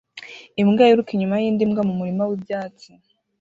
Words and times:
Imbwa 0.61 0.83
yiruka 0.87 1.11
inyuma 1.13 1.35
yindi 1.43 1.63
mbwa 1.69 1.81
mumurima 1.87 2.23
wibyatsi 2.29 2.89